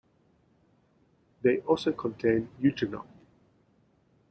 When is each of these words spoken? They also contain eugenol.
They 1.43 1.59
also 1.59 1.91
contain 1.91 2.49
eugenol. 2.59 3.05